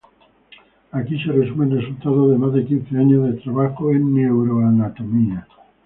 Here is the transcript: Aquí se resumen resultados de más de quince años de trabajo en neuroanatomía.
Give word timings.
Aquí 0.93 1.19
se 1.23 1.31
resumen 1.31 1.79
resultados 1.79 2.31
de 2.31 2.37
más 2.39 2.53
de 2.53 2.65
quince 2.65 2.97
años 2.97 3.23
de 3.27 3.39
trabajo 3.41 3.91
en 3.91 4.15
neuroanatomía. 4.15 5.47